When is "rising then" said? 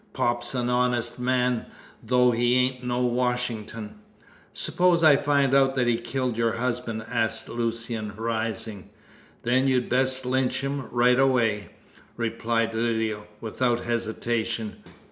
8.15-9.67